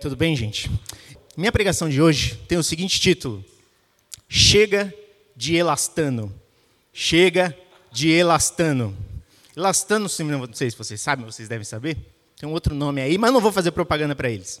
[0.00, 0.68] Tudo bem, gente?
[1.36, 3.44] Minha pregação de hoje tem o seguinte título:
[4.28, 4.92] Chega
[5.36, 6.34] de elastano.
[6.92, 7.56] Chega
[7.92, 8.94] de elastano.
[9.56, 11.96] Elastano, não sei se vocês sabem, vocês devem saber.
[12.36, 14.60] Tem um outro nome aí, mas não vou fazer propaganda para eles.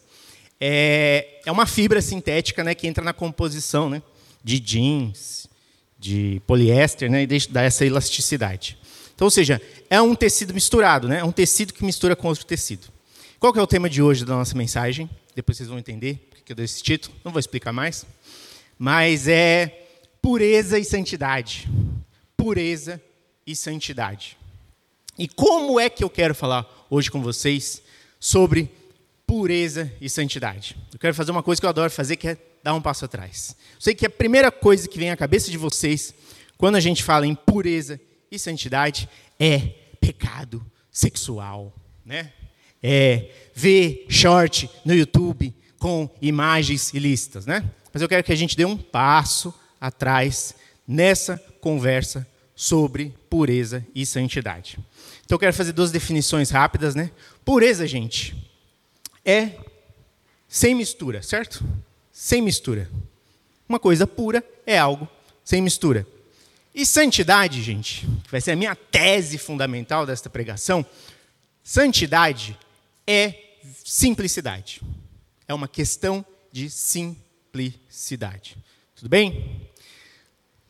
[0.60, 4.00] É, é uma fibra sintética né, que entra na composição né,
[4.42, 5.48] de jeans,
[5.98, 8.78] de poliéster, né, e dá essa elasticidade.
[9.14, 9.60] Então, ou seja,
[9.90, 12.93] é um tecido misturado, né, é um tecido que mistura com outro tecido.
[13.44, 15.10] Qual que é o tema de hoje da nossa mensagem?
[15.34, 18.06] Depois vocês vão entender porque eu dou esse título, não vou explicar mais.
[18.78, 19.86] Mas é
[20.22, 21.68] pureza e santidade.
[22.38, 22.98] Pureza
[23.46, 24.38] e santidade.
[25.18, 27.82] E como é que eu quero falar hoje com vocês
[28.18, 28.70] sobre
[29.26, 30.74] pureza e santidade?
[30.90, 33.54] Eu quero fazer uma coisa que eu adoro fazer, que é dar um passo atrás.
[33.74, 36.14] Eu sei que a primeira coisa que vem à cabeça de vocês,
[36.56, 39.06] quando a gente fala em pureza e santidade,
[39.38, 39.58] é
[40.00, 41.74] pecado sexual,
[42.06, 42.32] né?
[42.86, 47.64] É, ver short no YouTube com imagens ilícitas, né?
[47.90, 50.54] Mas eu quero que a gente dê um passo atrás
[50.86, 54.78] nessa conversa sobre pureza e santidade.
[55.24, 57.10] Então eu quero fazer duas definições rápidas, né?
[57.42, 58.36] Pureza, gente,
[59.24, 59.52] é
[60.46, 61.64] sem mistura, certo?
[62.12, 62.90] Sem mistura.
[63.66, 65.08] Uma coisa pura é algo
[65.42, 66.06] sem mistura.
[66.74, 70.84] E santidade, gente, que vai ser a minha tese fundamental desta pregação,
[71.62, 72.58] santidade
[73.06, 74.80] é simplicidade.
[75.46, 78.56] É uma questão de simplicidade.
[78.94, 79.68] Tudo bem?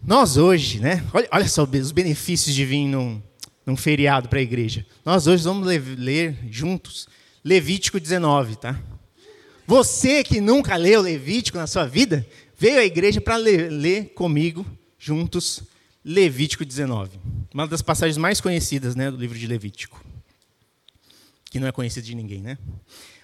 [0.02, 1.04] Nós hoje, né?
[1.12, 3.22] Olha, olha só os benefícios de vir num,
[3.64, 4.84] num feriado para a igreja.
[5.04, 7.08] Nós hoje vamos ler, juntos
[7.44, 8.80] Levítico 19, tá?
[9.66, 12.26] Você que nunca leu Levítico na sua vida,
[12.58, 14.66] veio à igreja para ler, ler, comigo,
[14.98, 15.62] juntos,
[16.04, 17.18] Levítico 19.
[17.52, 20.03] Uma das passagens mais conhecidas né, do livro de Levítico
[21.54, 22.58] que não é conhecido de ninguém, né?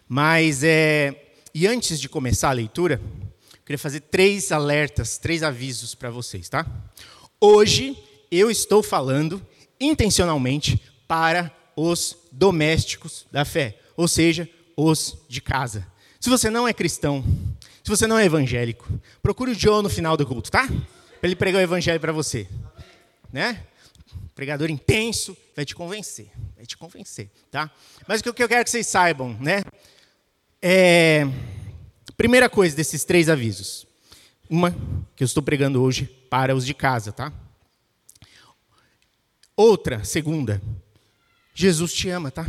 [0.08, 3.00] Mas, é, e antes de começar a leitura,
[3.52, 6.64] eu queria fazer três alertas, três avisos para vocês, tá?
[7.40, 7.98] Hoje
[8.30, 9.44] eu estou falando
[9.80, 15.84] intencionalmente para os domésticos da fé, ou seja, os de casa.
[16.20, 17.24] Se você não é cristão,
[17.82, 18.88] se você não é evangélico,
[19.20, 20.68] procure o Joe no final do culto, tá?
[20.68, 22.46] Para ele pregar o evangelho para você,
[23.32, 23.64] né?
[24.40, 27.70] Pregador intenso, vai te convencer, vai te convencer, tá?
[28.08, 29.62] Mas o que eu quero que vocês saibam, né?
[30.62, 31.26] É,
[32.16, 33.86] primeira coisa desses três avisos.
[34.48, 34.70] Uma
[35.14, 37.30] que eu estou pregando hoje para os de casa, tá?
[39.54, 40.58] Outra, segunda,
[41.52, 42.46] Jesus te ama, tá?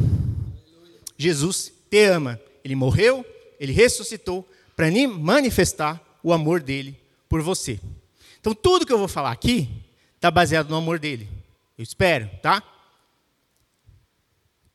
[1.17, 2.39] Jesus te ama.
[2.63, 3.25] Ele morreu,
[3.59, 6.97] ele ressuscitou para manifestar o amor dele
[7.27, 7.81] por você.
[8.39, 9.69] Então, tudo que eu vou falar aqui
[10.15, 11.40] está baseado no amor dele.
[11.81, 12.61] Eu espero, tá?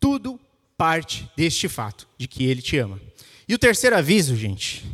[0.01, 0.41] Tudo
[0.77, 3.01] parte deste fato, de que ele te ama.
[3.47, 4.85] E o terceiro aviso, gente,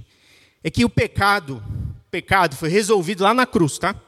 [0.62, 1.64] é que o pecado,
[2.06, 3.98] o pecado foi resolvido lá na cruz, tá?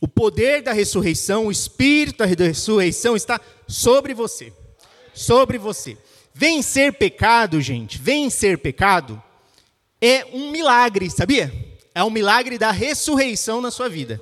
[0.00, 4.50] O poder da ressurreição, o espírito da ressurreição está sobre você.
[5.12, 5.98] Sobre você.
[6.32, 9.22] Vencer pecado, gente, vencer pecado
[10.00, 11.52] é um milagre, sabia?
[11.94, 14.18] É um milagre da ressurreição na sua vida.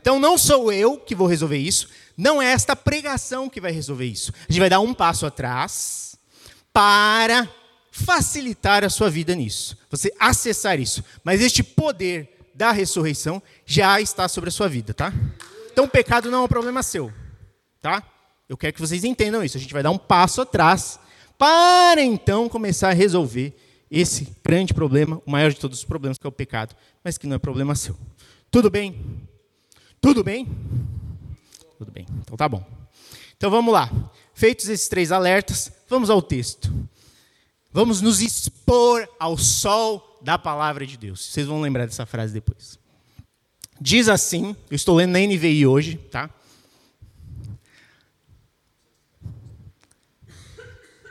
[0.00, 1.88] Então não sou eu que vou resolver isso,
[2.20, 4.30] não é esta pregação que vai resolver isso.
[4.46, 6.14] A gente vai dar um passo atrás
[6.70, 7.48] para
[7.90, 9.78] facilitar a sua vida nisso.
[9.90, 11.02] Você acessar isso.
[11.24, 15.12] Mas este poder da ressurreição já está sobre a sua vida, tá?
[15.72, 17.10] Então o pecado não é um problema seu,
[17.80, 18.02] tá?
[18.46, 19.56] Eu quero que vocês entendam isso.
[19.56, 21.00] A gente vai dar um passo atrás
[21.38, 23.56] para então começar a resolver
[23.90, 27.26] esse grande problema, o maior de todos os problemas, que é o pecado, mas que
[27.26, 27.96] não é problema seu.
[28.50, 29.26] Tudo bem?
[30.02, 30.46] Tudo bem?
[31.80, 32.62] Tudo bem, então tá bom.
[33.38, 33.90] Então vamos lá.
[34.34, 36.70] Feitos esses três alertas, vamos ao texto.
[37.72, 41.24] Vamos nos expor ao sol da palavra de Deus.
[41.24, 42.78] Vocês vão lembrar dessa frase depois.
[43.80, 46.28] Diz assim, eu estou lendo na NVI hoje, tá?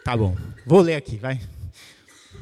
[0.04, 0.38] Tá bom,
[0.68, 1.42] vou ler aqui, vai.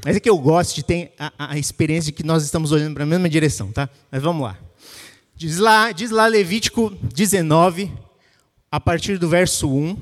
[0.04, 2.94] Mas é que eu gosto de ter a, a experiência de que nós estamos olhando
[2.94, 3.90] para a mesma direção, tá?
[4.12, 4.60] Mas vamos lá.
[5.34, 8.06] Diz lá, diz lá Levítico 19,
[8.72, 9.98] a partir do verso 1,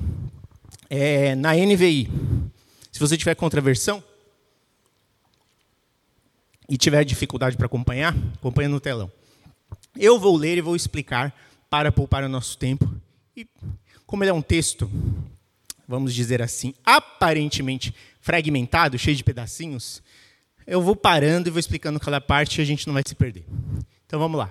[0.90, 2.10] é, na NVI.
[2.90, 4.02] Se você tiver contraversão
[6.68, 9.10] e tiver dificuldade para acompanhar, acompanha no telão.
[9.96, 11.34] Eu vou ler e vou explicar
[11.70, 12.90] para poupar o nosso tempo.
[13.36, 13.46] E
[14.06, 14.90] como ele é um texto,
[15.86, 20.02] vamos dizer assim, aparentemente fragmentado, cheio de pedacinhos,
[20.66, 23.44] eu vou parando e vou explicando cada parte e a gente não vai se perder.
[24.06, 24.50] Então vamos lá.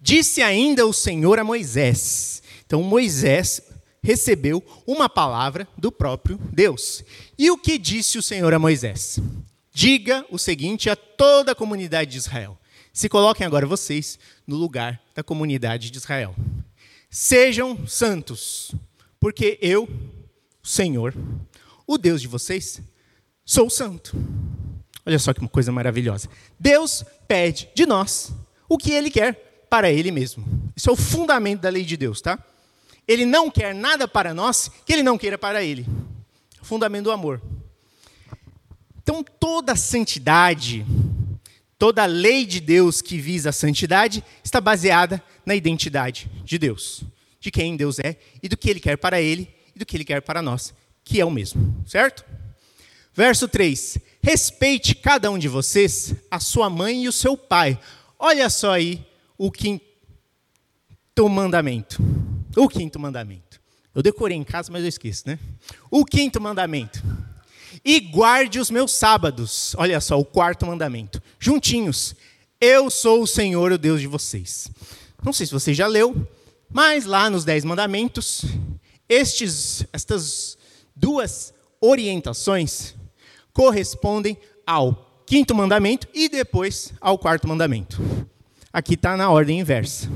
[0.00, 3.62] Disse ainda o Senhor a Moisés: então Moisés
[4.02, 7.02] recebeu uma palavra do próprio Deus.
[7.38, 9.20] E o que disse o Senhor a Moisés?
[9.74, 12.56] diga o seguinte a toda a comunidade de Israel.
[12.92, 16.34] Se coloquem agora vocês no lugar da comunidade de Israel.
[17.10, 18.72] Sejam santos,
[19.18, 19.88] porque eu,
[20.62, 21.12] o Senhor,
[21.84, 22.80] o Deus de vocês,
[23.44, 24.16] sou santo.
[25.04, 26.28] Olha só que coisa maravilhosa.
[26.58, 28.32] Deus pede de nós
[28.68, 30.44] o que ele quer para ele mesmo.
[30.76, 32.38] Isso é o fundamento da lei de Deus, tá?
[33.06, 35.86] Ele não quer nada para nós que ele não queira para ele.
[36.62, 37.40] Fundamento do amor.
[39.02, 40.84] Então, toda santidade,
[41.78, 47.04] toda lei de Deus que visa a santidade está baseada na identidade de Deus,
[47.38, 50.04] de quem Deus é e do que ele quer para ele e do que ele
[50.04, 50.72] quer para nós,
[51.04, 52.24] que é o mesmo, certo?
[53.12, 57.78] Verso 3: Respeite cada um de vocês, a sua mãe e o seu pai.
[58.18, 59.06] Olha só aí
[59.36, 59.84] o quinto
[61.28, 62.02] mandamento.
[62.56, 63.60] O quinto mandamento.
[63.94, 65.38] Eu decorei em casa, mas eu esqueço, né?
[65.90, 67.02] O quinto mandamento.
[67.84, 69.74] E guarde os meus sábados.
[69.78, 71.22] Olha só, o quarto mandamento.
[71.38, 72.14] Juntinhos.
[72.60, 74.68] Eu sou o Senhor, o Deus de vocês.
[75.22, 76.26] Não sei se você já leu,
[76.70, 78.44] mas lá nos Dez Mandamentos,
[79.08, 80.56] estes, estas
[80.94, 82.94] duas orientações
[83.52, 84.36] correspondem
[84.66, 88.02] ao quinto mandamento e depois ao quarto mandamento.
[88.74, 90.10] Aqui está na ordem inversa.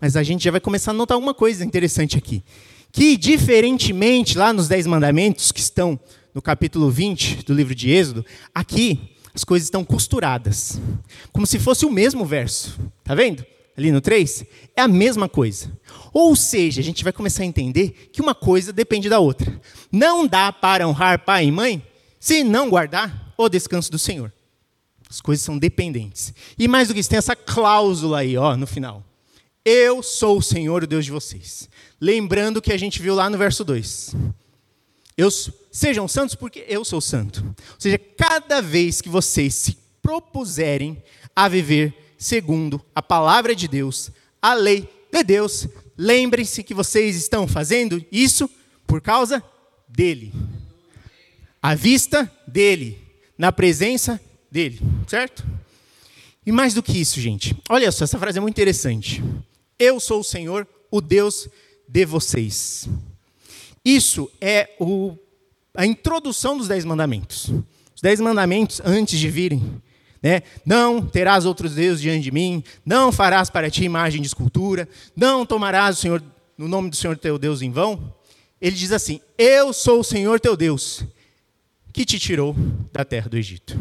[0.00, 2.42] Mas a gente já vai começar a notar uma coisa interessante aqui.
[2.90, 6.00] Que, diferentemente lá nos Dez Mandamentos, que estão
[6.32, 8.24] no capítulo 20 do livro de Êxodo,
[8.54, 10.80] aqui as coisas estão costuradas.
[11.32, 12.80] Como se fosse o mesmo verso.
[13.00, 13.44] Está vendo?
[13.76, 14.42] Ali no 3,
[14.74, 15.70] é a mesma coisa.
[16.10, 19.60] Ou seja, a gente vai começar a entender que uma coisa depende da outra.
[19.92, 21.82] Não dá para honrar pai e mãe
[22.18, 24.32] se não guardar o descanso do Senhor.
[25.08, 26.32] As coisas são dependentes.
[26.58, 29.04] E mais do que isso, tem essa cláusula aí, ó, no final.
[29.64, 31.68] Eu sou o Senhor, o Deus de vocês.
[32.00, 34.14] Lembrando que a gente viu lá no verso 2.
[35.16, 35.28] Eu,
[35.72, 37.44] sejam santos porque eu sou santo.
[37.44, 41.02] Ou seja, cada vez que vocês se propuserem
[41.34, 45.66] a viver segundo a palavra de Deus, a lei de Deus,
[45.96, 48.48] lembrem-se que vocês estão fazendo isso
[48.86, 49.42] por causa
[49.88, 50.32] dele
[51.62, 52.98] à vista dele,
[53.36, 55.46] na presença dele, certo?
[56.44, 59.22] E mais do que isso, gente, olha só, essa frase é muito interessante.
[59.78, 61.48] Eu sou o Senhor, o Deus
[61.86, 62.88] de vocês.
[63.84, 65.16] Isso é o,
[65.74, 67.50] a introdução dos Dez Mandamentos.
[67.94, 69.62] Os Dez Mandamentos, antes de virem,
[70.22, 70.42] né?
[70.64, 75.46] Não terás outros deuses diante de mim, não farás para ti imagem de escultura, não
[75.46, 76.22] tomarás o Senhor,
[76.56, 78.12] no nome do Senhor teu Deus em vão.
[78.60, 81.04] Ele diz assim: Eu sou o Senhor teu Deus,
[81.92, 82.54] que te tirou
[82.92, 83.78] da terra do Egito.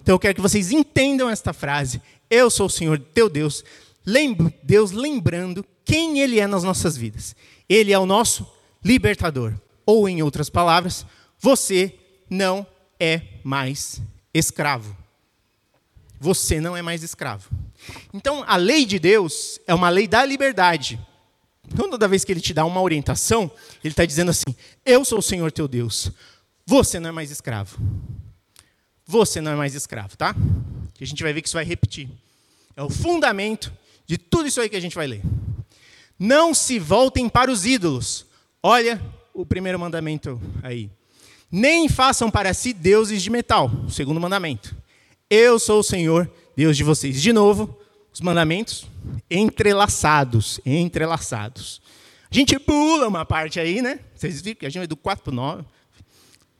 [0.00, 2.00] Então eu quero que vocês entendam esta frase.
[2.28, 3.64] Eu sou o Senhor teu Deus.
[4.04, 7.36] Lembro, Deus lembrando quem Ele é nas nossas vidas.
[7.68, 8.46] Ele é o nosso
[8.84, 9.54] libertador.
[9.84, 11.06] Ou, em outras palavras,
[11.38, 11.94] você
[12.28, 12.66] não
[12.98, 14.00] é mais
[14.32, 14.96] escravo.
[16.20, 17.50] Você não é mais escravo.
[18.14, 20.98] Então, a lei de Deus é uma lei da liberdade.
[21.72, 23.50] Então, toda vez que ele te dá uma orientação,
[23.82, 24.54] ele está dizendo assim:
[24.84, 26.12] Eu sou o Senhor teu Deus.
[26.72, 27.76] Você não é mais escravo.
[29.04, 30.34] Você não é mais escravo, tá?
[30.94, 32.08] Que a gente vai ver que isso vai repetir.
[32.74, 33.70] É o fundamento
[34.06, 35.20] de tudo isso aí que a gente vai ler.
[36.18, 38.24] Não se voltem para os ídolos.
[38.62, 38.98] Olha
[39.34, 40.90] o primeiro mandamento aí.
[41.50, 43.70] Nem façam para si deuses de metal.
[43.86, 44.74] O segundo mandamento.
[45.28, 47.20] Eu sou o Senhor, Deus de vocês.
[47.20, 47.78] De novo,
[48.10, 48.86] os mandamentos
[49.30, 51.82] entrelaçados, entrelaçados.
[52.30, 54.00] A gente pula uma parte aí, né?
[54.14, 55.64] Vocês viram que a gente vai do 4 para o 9,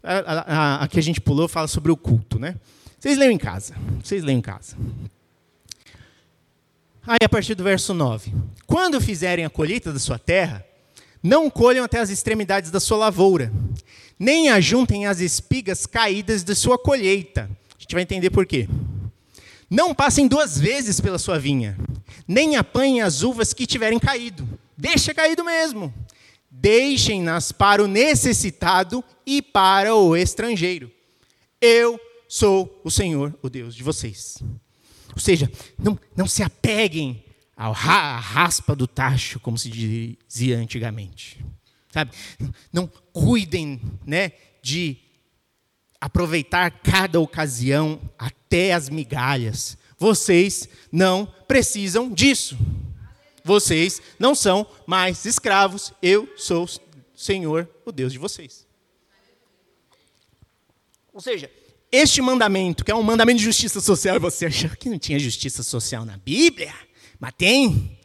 [0.02, 2.56] a, a, a, que a gente pulou fala sobre o culto, né?
[2.98, 3.74] Vocês leiam em casa.
[4.02, 4.76] Vocês leiam em casa.
[7.06, 8.32] Aí, a partir do verso 9:
[8.66, 10.64] Quando fizerem a colheita da sua terra,
[11.22, 13.52] não colham até as extremidades da sua lavoura,
[14.18, 17.50] nem ajuntem as espigas caídas de sua colheita.
[17.76, 18.68] A gente vai entender por quê.
[19.70, 21.78] Não passem duas vezes pela sua vinha,
[22.28, 24.46] nem apanhem as uvas que tiverem caído.
[24.76, 25.92] Deixa caído mesmo
[26.52, 30.92] deixem-nas para o necessitado e para o estrangeiro.
[31.58, 34.36] Eu sou o Senhor, o Deus de vocês.
[35.14, 37.24] Ou seja, não, não se apeguem
[37.56, 37.70] à
[38.18, 41.42] raspa do tacho, como se dizia antigamente.
[41.90, 42.12] Sabe?
[42.70, 44.32] Não cuidem né,
[44.62, 44.98] de
[45.98, 49.78] aproveitar cada ocasião até as migalhas.
[49.98, 52.58] Vocês não precisam disso
[53.44, 56.68] vocês não são mais escravos, eu sou
[57.14, 58.66] Senhor, o Deus de vocês.
[61.12, 61.50] Ou seja,
[61.90, 65.18] este mandamento, que é um mandamento de justiça social, e você achou que não tinha
[65.18, 66.72] justiça social na Bíblia,
[67.20, 67.98] mas tem.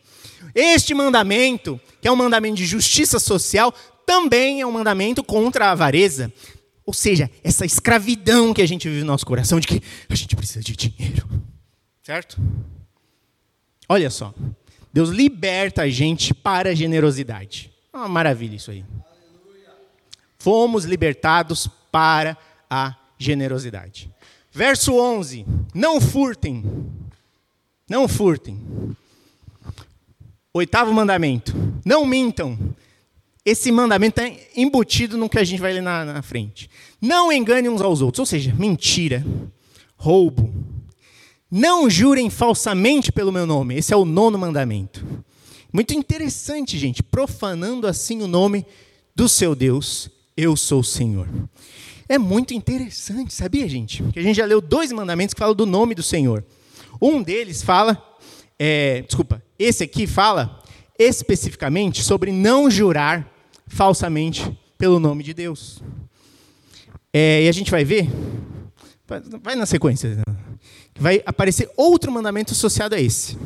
[0.53, 3.73] Este mandamento, que é um mandamento de justiça social,
[4.05, 6.31] também é um mandamento contra a avareza.
[6.85, 10.35] Ou seja, essa escravidão que a gente vive no nosso coração de que a gente
[10.35, 11.27] precisa de dinheiro.
[12.03, 12.37] Certo?
[13.89, 14.33] Olha só.
[14.97, 17.71] Deus liberta a gente para a generosidade.
[17.93, 18.83] É uma maravilha isso aí.
[20.39, 22.35] Fomos libertados para
[22.67, 24.09] a generosidade.
[24.51, 26.63] Verso 11: Não furtem.
[27.87, 28.59] Não furtem.
[30.51, 31.53] Oitavo mandamento:
[31.85, 32.57] Não mintam.
[33.45, 36.71] Esse mandamento está embutido no que a gente vai ler na, na frente.
[36.99, 39.23] Não engane uns aos outros, ou seja, mentira,
[39.95, 40.51] roubo.
[41.49, 43.75] Não jurem falsamente pelo meu nome.
[43.75, 45.05] Esse é o nono mandamento.
[45.71, 48.65] Muito interessante, gente, profanando assim o nome
[49.15, 51.27] do seu Deus, eu sou o Senhor.
[52.09, 54.03] É muito interessante, sabia, gente?
[54.13, 56.43] Que a gente já leu dois mandamentos que falam do nome do Senhor.
[57.01, 58.01] Um deles fala,
[58.57, 60.61] é, desculpa, esse aqui fala
[60.97, 63.29] especificamente sobre não jurar
[63.67, 65.81] falsamente pelo nome de Deus.
[67.13, 68.09] É, e a gente vai ver,
[69.41, 70.21] vai na sequência,
[70.99, 73.37] vai aparecer outro mandamento associado a esse.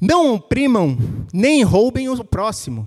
[0.00, 0.98] Não oprimam
[1.32, 2.86] nem roubem o próximo.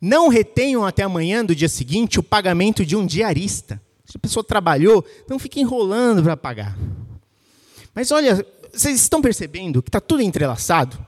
[0.00, 3.80] Não retenham até amanhã do dia seguinte o pagamento de um diarista.
[4.04, 6.78] Se a pessoa trabalhou, não fique enrolando para pagar.
[7.94, 10.98] Mas olha, vocês estão percebendo que está tudo entrelaçado?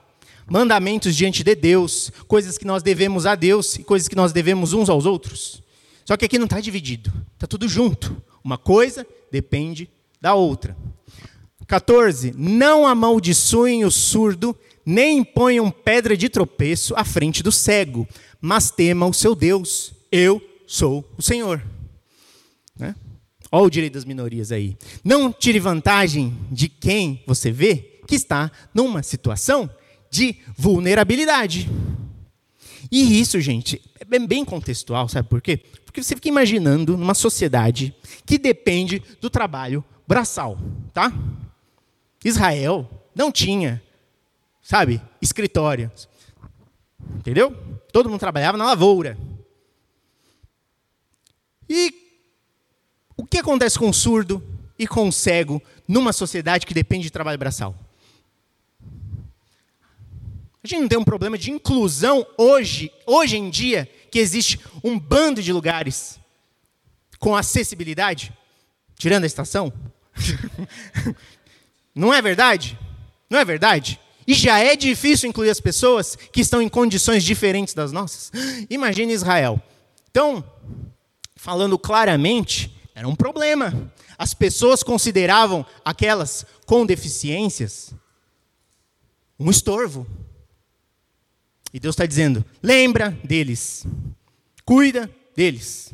[0.47, 4.73] Mandamentos diante de Deus, coisas que nós devemos a Deus e coisas que nós devemos
[4.73, 5.61] uns aos outros.
[6.03, 8.19] Só que aqui não está dividido, está tudo junto.
[8.43, 9.87] Uma coisa depende
[10.19, 10.75] da outra.
[11.69, 12.33] 14.
[12.35, 18.07] Não amaldiçoem o surdo, nem ponham pedra de tropeço à frente do cego,
[18.41, 19.93] mas tema o seu Deus.
[20.11, 21.63] Eu sou o Senhor.
[22.77, 22.95] Né?
[23.51, 24.75] Olha o direito das minorias aí.
[25.03, 29.69] Não tire vantagem de quem você vê que está numa situação
[30.09, 31.69] de vulnerabilidade.
[32.91, 35.57] E isso, gente, é bem contextual, sabe por quê?
[35.85, 37.93] Porque você fica imaginando numa sociedade
[38.25, 40.57] que depende do trabalho braçal,
[40.91, 41.13] tá?
[42.23, 43.81] Israel não tinha,
[44.61, 45.91] sabe, escritório.
[47.15, 47.55] Entendeu?
[47.91, 49.17] Todo mundo trabalhava na lavoura.
[51.67, 51.93] E
[53.15, 54.43] o que acontece com o surdo
[54.77, 57.75] e com o cego numa sociedade que depende de trabalho braçal?
[60.63, 64.99] A gente não tem um problema de inclusão hoje, hoje em dia, que existe um
[64.99, 66.19] bando de lugares
[67.17, 68.33] com acessibilidade,
[68.97, 69.71] tirando a estação?
[71.93, 72.77] não é verdade?
[73.29, 73.99] Não é verdade?
[74.27, 78.31] E já é difícil incluir as pessoas que estão em condições diferentes das nossas.
[78.69, 79.61] Imagine Israel.
[80.11, 80.43] Então,
[81.35, 83.91] falando claramente, era um problema.
[84.17, 87.93] As pessoas consideravam aquelas com deficiências
[89.39, 90.05] um estorvo.
[91.73, 93.85] E Deus está dizendo: lembra deles,
[94.65, 95.93] cuida deles.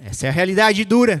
[0.00, 1.20] Essa é a realidade dura.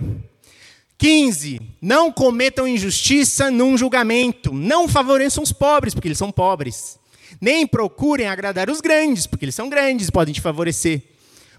[0.98, 1.60] 15.
[1.80, 4.52] Não cometam injustiça num julgamento.
[4.52, 6.98] Não favoreçam os pobres, porque eles são pobres.
[7.40, 11.02] Nem procurem agradar os grandes, porque eles são grandes e podem te favorecer.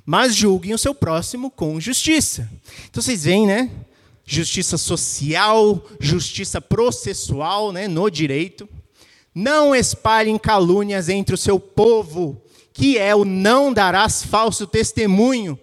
[0.05, 2.49] Mas julguem o seu próximo com justiça.
[2.89, 3.71] Então vocês veem, né?
[4.25, 7.87] Justiça social, justiça processual, né?
[7.87, 8.67] No direito.
[9.33, 12.41] Não espalhem calúnias entre o seu povo,
[12.73, 15.57] que é o não darás falso testemunho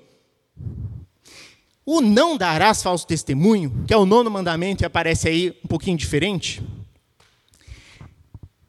[1.87, 5.97] o não darás falso testemunho, que é o nono mandamento e aparece aí um pouquinho
[5.97, 6.61] diferente.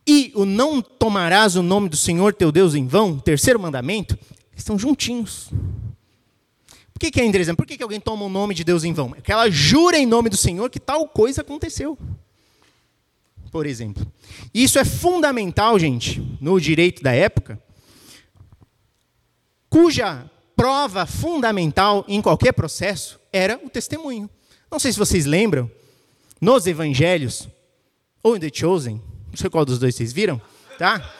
[0.05, 4.17] E o não tomarás o nome do Senhor teu Deus em vão, terceiro mandamento,
[4.55, 5.49] estão juntinhos.
[6.93, 7.57] Por que, que é interessante?
[7.57, 9.13] Por que, que alguém toma o nome de Deus em vão?
[9.17, 11.97] É que ela jura em nome do Senhor que tal coisa aconteceu.
[13.51, 14.05] Por exemplo.
[14.53, 17.59] Isso é fundamental, gente, no direito da época,
[19.69, 24.27] cuja prova fundamental em qualquer processo era o testemunho.
[24.69, 25.71] Não sei se vocês lembram,
[26.41, 27.47] nos evangelhos,
[28.23, 30.41] ou em The Chosen, não sei qual dos dois vocês viram,
[30.79, 31.13] tá?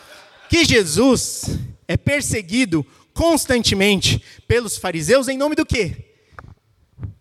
[0.50, 6.15] Que Jesus é perseguido constantemente pelos fariseus em nome do quê?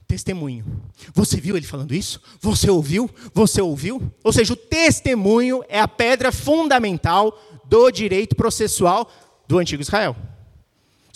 [0.08, 0.64] Testemunho.
[1.14, 2.20] Você viu ele falando isso?
[2.40, 3.10] Você ouviu?
[3.34, 4.02] Você ouviu?
[4.24, 9.10] Ou seja, o testemunho é a pedra fundamental do direito processual
[9.46, 10.16] do antigo Israel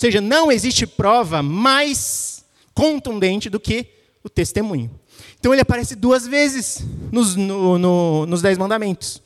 [0.00, 3.87] seja, não existe prova mais contundente do que
[4.25, 4.90] o testemunho.
[5.38, 9.23] Então ele aparece duas vezes nos, no, no, nos Dez Mandamentos.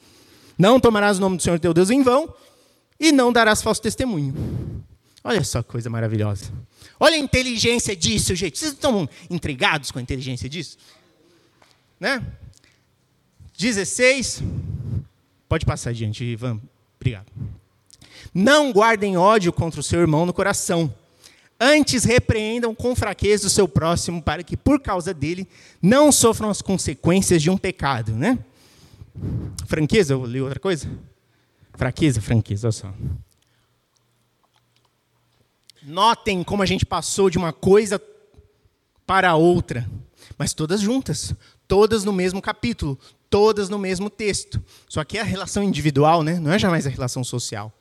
[0.59, 2.33] Não tomarás o nome do Senhor teu Deus em vão
[2.99, 4.35] e não darás falso testemunho.
[5.23, 6.52] Olha só que coisa maravilhosa.
[6.99, 8.59] Olha a inteligência disso, gente.
[8.59, 10.76] Vocês estão intrigados com a inteligência disso?
[11.99, 12.23] Né?
[13.57, 14.43] 16.
[15.49, 16.61] Pode passar adiante, Ivan.
[16.97, 17.26] Obrigado.
[18.35, 20.93] Não guardem ódio contra o seu irmão no coração.
[21.61, 25.47] Antes repreendam com fraqueza o seu próximo, para que por causa dele
[25.81, 28.37] não sofram as consequências de um pecado, né?
[29.67, 30.91] Franqueza, eu li outra coisa?
[31.75, 32.93] Fraqueza, franqueza, olha só.
[35.83, 38.03] Notem como a gente passou de uma coisa
[39.07, 39.88] para outra,
[40.37, 41.35] mas todas juntas,
[41.69, 42.99] todas no mesmo capítulo,
[43.31, 44.62] todas no mesmo texto.
[44.88, 46.41] Só que é a relação individual, né?
[46.41, 47.73] não é jamais a relação social.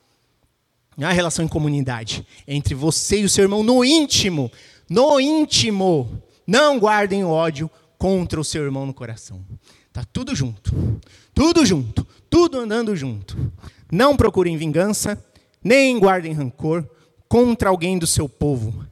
[0.98, 2.26] Não é a relação em comunidade.
[2.46, 4.52] É entre você e o seu irmão no íntimo.
[4.90, 6.22] No íntimo.
[6.46, 9.44] Não guardem ódio contra o seu irmão no coração.
[9.92, 11.02] Tá tudo junto.
[11.34, 12.06] Tudo junto.
[12.30, 13.52] Tudo andando junto.
[13.92, 15.24] Não procurem vingança,
[15.64, 16.88] nem guardem rancor
[17.30, 18.86] contra alguém do seu povo.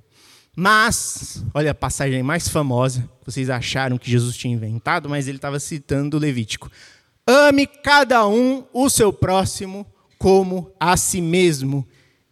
[0.56, 5.60] Mas, olha a passagem mais famosa, vocês acharam que Jesus tinha inventado, mas ele estava
[5.60, 6.70] citando o Levítico.
[7.26, 9.86] Ame cada um o seu próximo
[10.18, 11.88] como a si mesmo.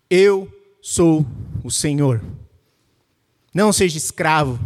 [0.09, 0.51] Eu
[0.81, 1.23] sou
[1.63, 2.23] o Senhor.
[3.53, 4.59] Não seja escravo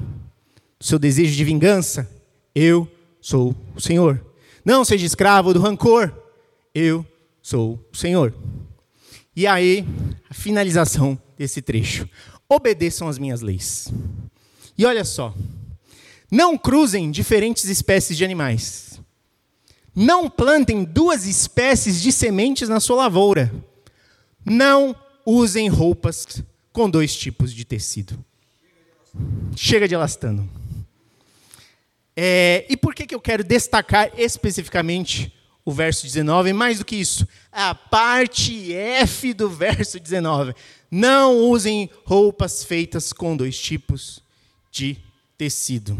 [0.79, 2.09] do seu desejo de vingança.
[2.55, 4.25] Eu sou o Senhor.
[4.63, 6.13] Não seja escravo do rancor.
[6.73, 7.05] Eu
[7.41, 8.33] sou o Senhor.
[9.35, 9.85] E aí,
[10.29, 12.07] a finalização desse trecho.
[12.47, 13.91] Obedeçam as minhas leis.
[14.77, 15.33] E olha só.
[16.31, 19.01] Não cruzem diferentes espécies de animais.
[19.93, 23.53] Não plantem duas espécies de sementes na sua lavoura.
[24.45, 24.95] Não
[25.25, 28.23] usem roupas com dois tipos de tecido.
[29.55, 30.49] Chega de elastano.
[32.15, 35.33] É, e por que, que eu quero destacar especificamente
[35.65, 36.53] o verso 19?
[36.53, 40.53] Mais do que isso, a parte F do verso 19.
[40.89, 44.21] Não usem roupas feitas com dois tipos
[44.71, 44.97] de
[45.37, 45.97] tecido.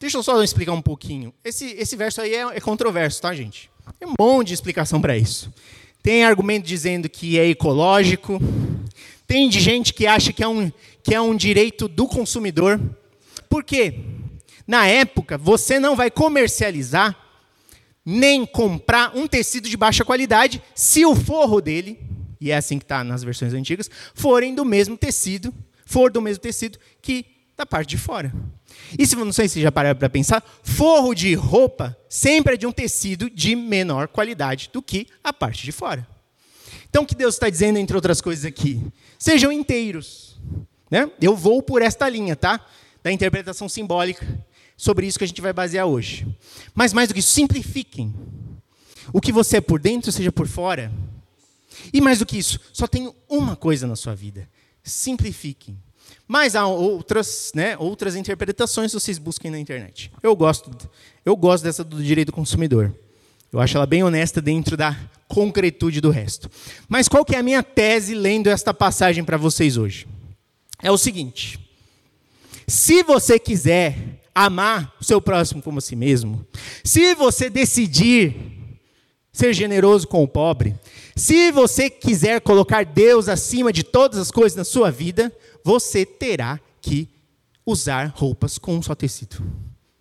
[0.00, 1.34] Deixa eu só explicar um pouquinho.
[1.44, 3.68] Esse, esse verso aí é, é controverso, tá, gente?
[3.98, 5.52] Tem um monte de explicação para isso.
[6.08, 8.40] Tem argumento dizendo que é ecológico.
[9.26, 10.72] Tem de gente que acha que é um,
[11.02, 12.80] que é um direito do consumidor.
[13.46, 13.92] Por quê?
[14.66, 17.14] Na época, você não vai comercializar
[18.06, 22.00] nem comprar um tecido de baixa qualidade se o forro dele,
[22.40, 25.52] e é assim que está nas versões antigas, forem do mesmo tecido,
[25.84, 27.26] for do mesmo tecido que
[27.58, 28.32] da parte de fora.
[28.96, 32.66] E se não sei se já pararam para pensar, forro de roupa sempre é de
[32.66, 36.06] um tecido de menor qualidade do que a parte de fora.
[36.88, 38.80] Então, o que Deus está dizendo, entre outras coisas aqui?
[39.18, 40.40] Sejam inteiros.
[40.88, 41.10] Né?
[41.20, 42.64] Eu vou por esta linha, tá?
[43.02, 44.24] Da interpretação simbólica.
[44.76, 46.26] Sobre isso que a gente vai basear hoje.
[46.72, 48.14] Mas mais do que isso, simplifiquem.
[49.12, 50.92] O que você é por dentro, seja por fora.
[51.92, 54.48] E mais do que isso, só tem uma coisa na sua vida.
[54.82, 55.76] Simplifiquem.
[56.26, 60.12] Mas há outras, né, outras interpretações vocês busquem na internet.
[60.22, 60.70] Eu gosto,
[61.24, 62.94] eu gosto dessa do direito do consumidor.
[63.50, 64.94] Eu acho ela bem honesta dentro da
[65.26, 66.50] concretude do resto.
[66.88, 70.06] Mas qual que é a minha tese lendo esta passagem para vocês hoje?
[70.82, 71.58] É o seguinte:
[72.66, 76.46] se você quiser amar o seu próximo como a si mesmo,
[76.84, 78.57] se você decidir
[79.38, 80.74] ser generoso com o pobre,
[81.14, 86.58] se você quiser colocar Deus acima de todas as coisas na sua vida, você terá
[86.82, 87.08] que
[87.64, 89.40] usar roupas com um só tecido.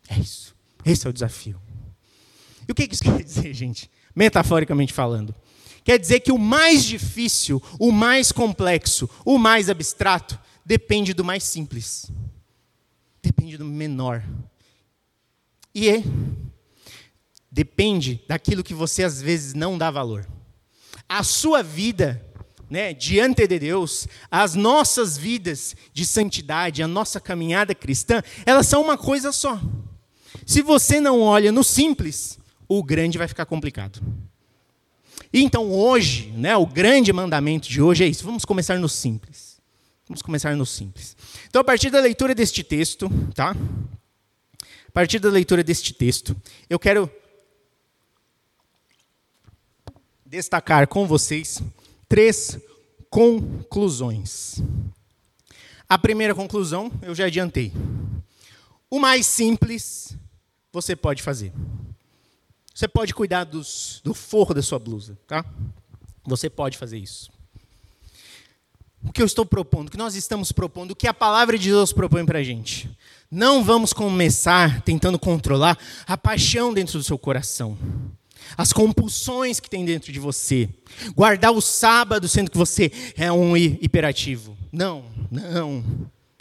[0.09, 0.55] É isso.
[0.83, 1.61] Esse é o desafio.
[2.67, 3.91] E o que isso quer dizer, gente?
[4.15, 5.35] Metaforicamente falando.
[5.83, 11.43] Quer dizer que o mais difícil, o mais complexo, o mais abstrato, depende do mais
[11.43, 12.09] simples.
[13.21, 14.23] Depende do menor.
[15.75, 16.03] E é,
[17.57, 20.27] depende daquilo que você às vezes não dá valor.
[21.09, 22.23] A sua vida
[22.69, 28.83] né, diante de Deus, as nossas vidas de santidade, a nossa caminhada cristã, elas são
[28.83, 29.59] uma coisa só.
[30.45, 34.01] Se você não olha no simples, o grande vai ficar complicado.
[35.33, 38.23] Então hoje, né, o grande mandamento de hoje é isso.
[38.23, 39.57] Vamos começar no simples.
[40.07, 41.17] Vamos começar no simples.
[41.49, 43.55] Então, a partir da leitura deste texto, tá?
[44.87, 46.35] A partir da leitura deste texto,
[46.69, 47.11] eu quero
[50.27, 51.61] destacar com vocês
[52.07, 52.59] três
[53.09, 54.61] conclusões.
[55.87, 57.71] A primeira conclusão eu já adiantei.
[58.89, 60.17] O mais simples
[60.71, 61.53] você pode fazer.
[62.75, 65.43] Você pode cuidar dos, do forro da sua blusa, tá?
[66.25, 67.31] Você pode fazer isso.
[69.03, 71.69] O que eu estou propondo, o que nós estamos propondo, o que a palavra de
[71.69, 72.89] Deus propõe para a gente.
[73.31, 77.77] Não vamos começar tentando controlar a paixão dentro do seu coração
[78.55, 80.69] as compulsões que tem dentro de você.
[81.15, 84.57] Guardar o sábado sendo que você é um hiperativo.
[84.71, 85.83] Não, não,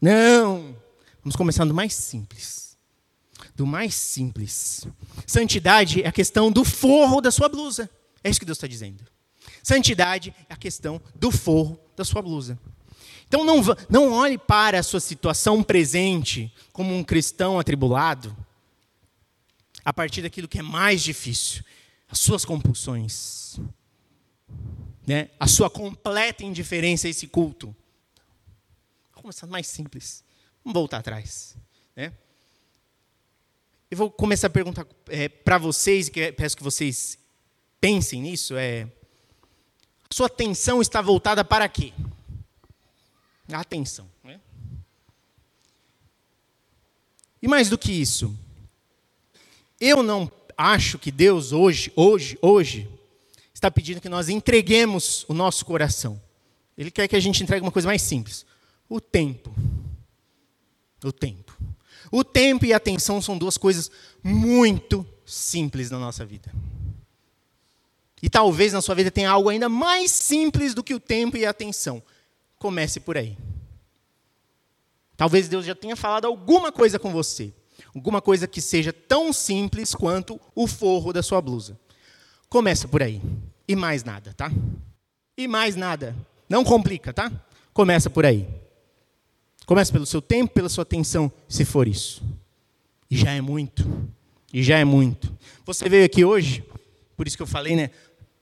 [0.00, 0.76] não.
[1.22, 2.76] Vamos começar do mais simples.
[3.54, 4.86] Do mais simples.
[5.26, 7.88] Santidade é a questão do forro da sua blusa.
[8.22, 9.04] É isso que Deus está dizendo.
[9.62, 12.58] Santidade é a questão do forro da sua blusa.
[13.26, 18.36] Então não, não olhe para a sua situação presente como um cristão atribulado
[19.84, 21.62] a partir daquilo que é mais difícil,
[22.08, 23.58] as suas compulsões,
[25.06, 25.30] né?
[25.38, 27.74] a sua completa indiferença a esse culto.
[29.10, 30.24] Vamos começar mais simples.
[30.64, 31.56] Vamos voltar atrás.
[31.94, 32.12] Né?
[33.90, 37.18] Eu vou começar a perguntar é, para vocês, e peço que vocês
[37.80, 38.56] pensem nisso.
[38.56, 38.82] É,
[40.10, 41.92] a sua atenção está voltada para quê?
[43.52, 44.10] A atenção.
[44.24, 44.40] Né?
[47.40, 48.36] E mais do que isso,
[49.80, 52.88] eu não acho que Deus hoje, hoje, hoje,
[53.52, 56.20] está pedindo que nós entreguemos o nosso coração.
[56.76, 58.44] Ele quer que a gente entregue uma coisa mais simples:
[58.88, 59.54] o tempo.
[61.04, 61.56] O tempo.
[62.10, 63.90] O tempo e a atenção são duas coisas
[64.22, 66.52] muito simples na nossa vida.
[68.22, 71.44] E talvez na sua vida tenha algo ainda mais simples do que o tempo e
[71.44, 72.02] a atenção.
[72.58, 73.36] Comece por aí.
[75.16, 77.52] Talvez Deus já tenha falado alguma coisa com você.
[77.96, 81.80] Alguma coisa que seja tão simples quanto o forro da sua blusa.
[82.46, 83.22] Começa por aí.
[83.66, 84.52] E mais nada, tá?
[85.34, 86.14] E mais nada.
[86.46, 87.32] Não complica, tá?
[87.72, 88.46] Começa por aí.
[89.64, 92.22] Começa pelo seu tempo, pela sua atenção, se for isso.
[93.10, 93.88] E já é muito.
[94.52, 95.34] E já é muito.
[95.64, 96.62] Você veio aqui hoje,
[97.16, 97.90] por isso que eu falei, né?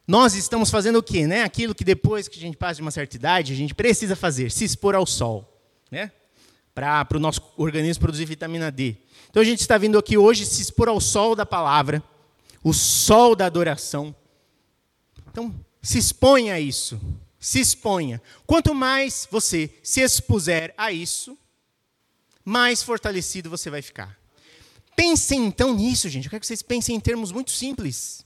[0.05, 1.45] Nós estamos fazendo o quê, né?
[1.45, 4.51] Aquilo que depois que a gente passa de uma certa idade, a gente precisa fazer,
[4.51, 5.49] se expor ao sol,
[5.93, 6.11] né?
[6.75, 8.97] Para o nosso organismo produzir vitamina D.
[9.31, 12.03] Então a gente está vindo aqui hoje se expor ao sol da palavra,
[12.63, 14.15] o sol da adoração.
[15.29, 17.01] Então, se exponha a isso
[17.45, 18.23] se exponha.
[18.47, 21.37] Quanto mais você se expuser a isso,
[22.43, 24.19] mais fortalecido você vai ficar.
[24.97, 26.25] Pensem então nisso, gente.
[26.25, 28.25] Eu quero que vocês pensem em termos muito simples.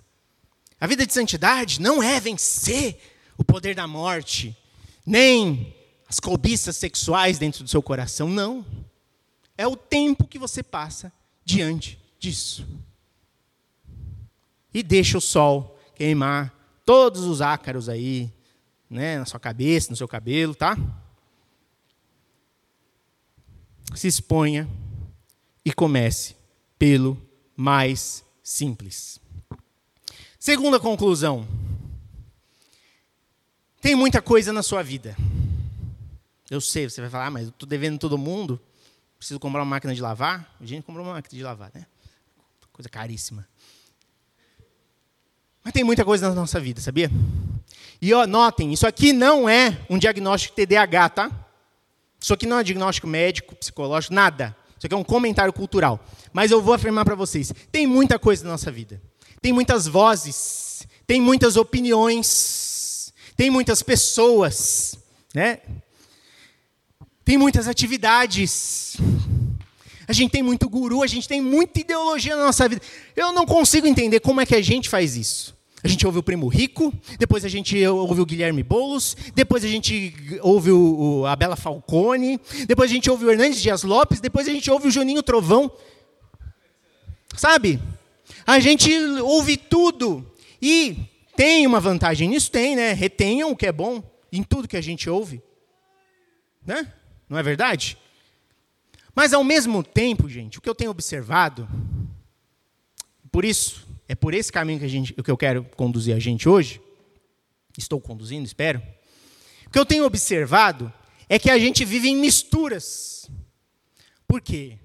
[0.81, 2.96] A vida de santidade não é vencer
[3.37, 4.57] o poder da morte,
[5.05, 5.74] nem
[6.09, 8.64] as cobiças sexuais dentro do seu coração, não.
[9.59, 11.12] É o tempo que você passa
[11.44, 12.64] diante disso.
[14.73, 16.55] E deixa o sol queimar
[16.87, 18.33] todos os ácaros aí,
[18.88, 20.79] né, na sua cabeça, no seu cabelo, tá?
[23.97, 24.68] Se exponha
[25.64, 26.37] e comece
[26.79, 27.21] pelo
[27.57, 29.21] mais simples.
[30.38, 31.49] Segunda conclusão.
[33.81, 35.16] Tem muita coisa na sua vida.
[36.49, 38.61] Eu sei, você vai falar, ah, mas eu estou devendo todo mundo.
[39.19, 40.57] Preciso comprar uma máquina de lavar.
[40.61, 41.87] A gente comprou uma máquina de lavar, né?
[42.73, 43.47] Coisa caríssima.
[45.65, 47.11] Mas tem muita coisa na nossa vida, sabia?
[48.01, 51.31] E ó, notem, isso aqui não é um diagnóstico TDAH, tá?
[52.21, 54.57] Isso aqui não é diagnóstico médico, psicológico, nada.
[54.77, 56.05] Isso aqui é um comentário cultural.
[56.33, 59.03] Mas eu vou afirmar para vocês: tem muita coisa na nossa vida.
[59.43, 64.97] Tem muitas vozes, tem muitas opiniões, tem muitas pessoas,
[65.35, 65.61] né?
[67.29, 68.97] Tem muitas atividades.
[70.07, 72.81] A gente tem muito guru, a gente tem muita ideologia na nossa vida.
[73.14, 75.55] Eu não consigo entender como é que a gente faz isso.
[75.85, 79.69] A gente ouve o Primo Rico, depois a gente ouve o Guilherme Boulos, depois a
[79.69, 84.23] gente ouve o, o, a Bela Falcone, depois a gente ouve o Hernandes Dias Lopes,
[84.23, 85.71] depois a gente ouve o Juninho Trovão.
[87.37, 87.79] Sabe?
[88.47, 90.25] A gente ouve tudo.
[90.62, 90.97] E
[91.37, 92.95] tem uma vantagem nisso, tem, né?
[92.95, 95.43] Retenham o que é bom em tudo que a gente ouve.
[96.64, 96.91] Né?
[97.29, 97.99] Não é verdade?
[99.14, 101.69] Mas ao mesmo tempo, gente, o que eu tenho observado,
[103.31, 106.49] por isso, é por esse caminho que, a gente, que eu quero conduzir a gente
[106.49, 106.81] hoje.
[107.77, 108.83] Estou conduzindo, espero.
[109.67, 110.93] O que eu tenho observado
[111.29, 113.31] é que a gente vive em misturas.
[114.27, 114.79] Por quê?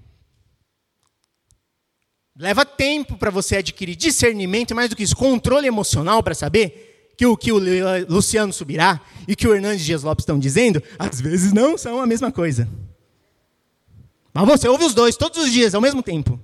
[2.36, 6.83] Leva tempo para você adquirir discernimento e mais do que isso, controle emocional para saber
[7.16, 7.60] que o que o
[8.10, 12.06] Luciano Subirá e que o Hernandes Dias Lopes estão dizendo, às vezes não são a
[12.06, 12.68] mesma coisa.
[14.34, 16.40] Mas você ouve os dois todos os dias, ao mesmo tempo.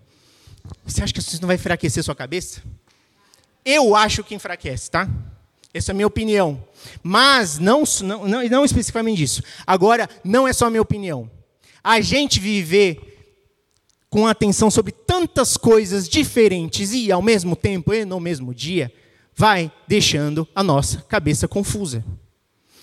[0.86, 2.62] Você acha que isso não vai enfraquecer sua cabeça?
[3.65, 5.10] Eu acho que enfraquece, tá?
[5.73, 6.63] Essa é a minha opinião.
[7.01, 9.43] Mas não, não, não especificamente isso.
[9.65, 11.29] Agora, não é só a minha opinião.
[11.84, 13.10] A gente viver
[14.10, 18.91] com atenção sobre tantas coisas diferentes e ao mesmo tempo e no mesmo dia,
[19.39, 22.04] vai deixando a nossa cabeça confusa.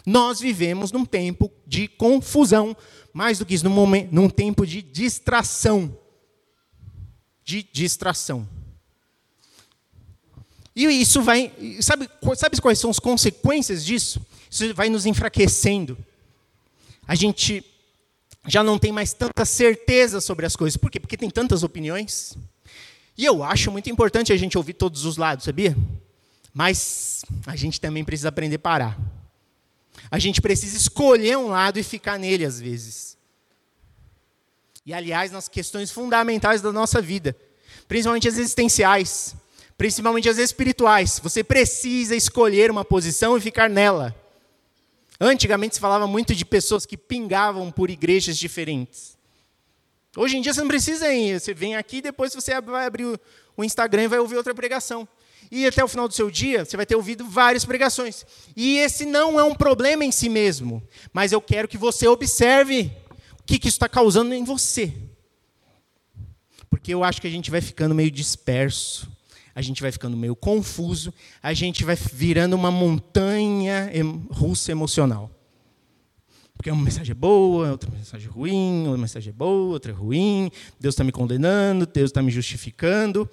[0.06, 2.74] Nós vivemos num tempo de confusão,
[3.12, 5.94] mais do que isso, num, momento, num tempo de distração
[7.44, 8.48] de distração.
[10.74, 11.52] E isso vai.
[11.82, 14.18] Sabe, sabe quais são as consequências disso?
[14.50, 15.98] Isso vai nos enfraquecendo.
[17.06, 17.62] A gente
[18.46, 20.78] já não tem mais tanta certeza sobre as coisas.
[20.78, 20.98] Por quê?
[20.98, 22.34] Porque tem tantas opiniões.
[23.16, 25.76] E eu acho muito importante a gente ouvir todos os lados, sabia?
[26.58, 28.98] Mas a gente também precisa aprender a parar.
[30.10, 33.18] A gente precisa escolher um lado e ficar nele às vezes.
[34.86, 37.36] E aliás, nas questões fundamentais da nossa vida,
[37.86, 39.36] principalmente as existenciais,
[39.76, 44.16] principalmente as espirituais, você precisa escolher uma posição e ficar nela.
[45.20, 49.14] Antigamente se falava muito de pessoas que pingavam por igrejas diferentes.
[50.16, 53.20] Hoje em dia você não precisa ir, você vem aqui depois você vai abrir
[53.54, 55.06] o Instagram e vai ouvir outra pregação.
[55.50, 58.24] E até o final do seu dia, você vai ter ouvido várias pregações.
[58.56, 60.82] E esse não é um problema em si mesmo,
[61.12, 62.90] mas eu quero que você observe
[63.38, 64.92] o que, que isso está causando em você.
[66.68, 69.10] Porque eu acho que a gente vai ficando meio disperso,
[69.54, 73.90] a gente vai ficando meio confuso, a gente vai virando uma montanha
[74.30, 75.30] russa emocional.
[76.56, 79.94] Porque uma mensagem é boa, outra mensagem é ruim, outra mensagem é boa, outra é
[79.94, 83.28] ruim, Deus está me condenando, Deus está me justificando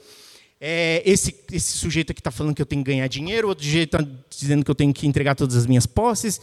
[0.65, 3.97] é, esse, esse sujeito aqui está falando que eu tenho que ganhar dinheiro, outro sujeito
[3.97, 6.39] está dizendo que eu tenho que entregar todas as minhas posses.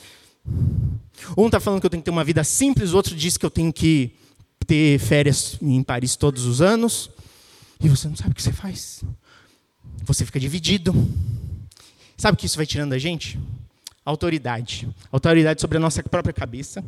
[1.38, 3.50] Um está falando que eu tenho que ter uma vida simples, outro diz que eu
[3.50, 4.14] tenho que
[4.66, 7.08] ter férias em Paris todos os anos.
[7.82, 9.02] E você não sabe o que você faz.
[10.04, 10.92] Você fica dividido.
[12.14, 13.40] Sabe o que isso vai tirando da gente?
[14.04, 14.86] Autoridade.
[15.10, 16.84] Autoridade sobre a nossa própria cabeça,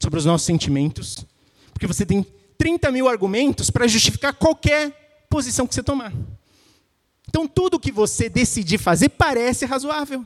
[0.00, 1.26] sobre os nossos sentimentos.
[1.74, 2.24] Porque você tem
[2.56, 6.10] 30 mil argumentos para justificar qualquer posição que você tomar.
[7.28, 10.24] Então, tudo que você decidir fazer parece razoável.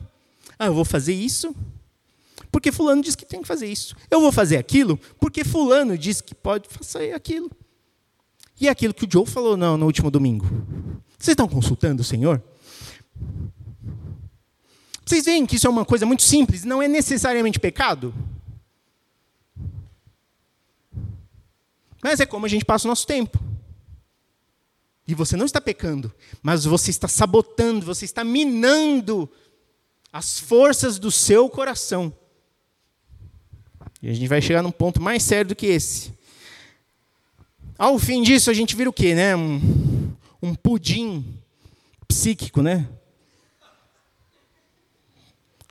[0.57, 1.55] Ah, eu vou fazer isso
[2.53, 3.95] porque Fulano diz que tem que fazer isso.
[4.11, 7.49] Eu vou fazer aquilo porque Fulano diz que pode fazer aquilo.
[8.61, 10.45] E é aquilo que o Joe falou não, no último domingo.
[11.17, 12.41] Vocês estão consultando o Senhor?
[15.03, 18.13] Vocês veem que isso é uma coisa muito simples, não é necessariamente pecado?
[22.03, 23.39] Mas é como a gente passa o nosso tempo.
[25.07, 29.29] E você não está pecando, mas você está sabotando, você está minando
[30.11, 32.13] as forças do seu coração.
[34.01, 36.13] E a gente vai chegar num ponto mais sério do que esse.
[37.77, 39.35] Ao fim disso, a gente vira o quê, né?
[39.35, 41.37] Um, um pudim
[42.07, 42.87] psíquico, né?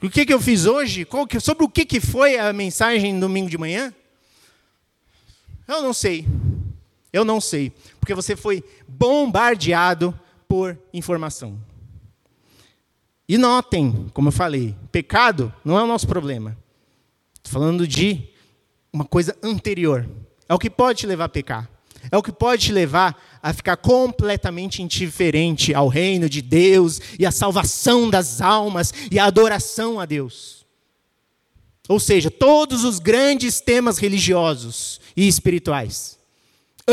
[0.02, 1.06] O que, que eu fiz hoje?
[1.40, 3.94] Sobre o que, que foi a mensagem domingo de manhã?
[5.68, 6.26] Eu não sei.
[7.12, 7.72] Eu não sei.
[8.00, 11.58] Porque você foi bombardeado por informação.
[13.28, 16.56] E notem, como eu falei, pecado não é o nosso problema.
[17.36, 18.28] Estou falando de
[18.92, 20.08] uma coisa anterior.
[20.48, 21.68] É o que pode te levar a pecar.
[22.10, 27.24] É o que pode te levar a ficar completamente indiferente ao reino de Deus e
[27.24, 30.66] à salvação das almas e à adoração a Deus.
[31.88, 36.18] Ou seja, todos os grandes temas religiosos e espirituais.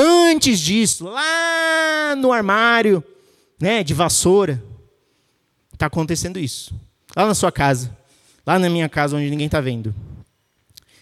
[0.02, 3.04] Antes disso, lá no armário,
[3.60, 4.64] né, de vassoura,
[5.74, 6.74] está acontecendo isso.
[7.14, 7.96] Lá na sua casa,
[8.46, 9.94] lá na minha casa onde ninguém está vendo.